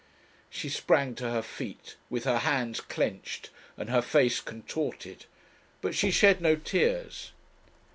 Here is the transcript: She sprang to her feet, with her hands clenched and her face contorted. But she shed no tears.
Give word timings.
She 0.49 0.67
sprang 0.67 1.13
to 1.17 1.29
her 1.29 1.43
feet, 1.43 1.95
with 2.09 2.23
her 2.23 2.39
hands 2.39 2.79
clenched 2.81 3.51
and 3.77 3.91
her 3.91 4.01
face 4.01 4.39
contorted. 4.39 5.25
But 5.79 5.93
she 5.93 6.09
shed 6.09 6.41
no 6.41 6.55
tears. 6.55 7.33